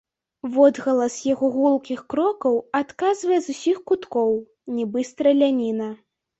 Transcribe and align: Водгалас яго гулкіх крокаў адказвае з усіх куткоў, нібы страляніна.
Водгалас 0.53 1.17
яго 1.33 1.49
гулкіх 1.57 1.99
крокаў 2.15 2.57
адказвае 2.81 3.39
з 3.45 3.57
усіх 3.57 3.77
куткоў, 3.93 4.35
нібы 4.81 5.09
страляніна. 5.15 5.95